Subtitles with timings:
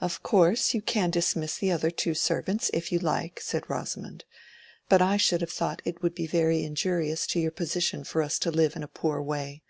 [0.00, 4.24] "Of course you can dismiss the other two servants, if you like," said Rosamond;
[4.88, 8.40] "but I should have thought it would be very injurious to your position for us
[8.40, 9.62] to live in a poor way.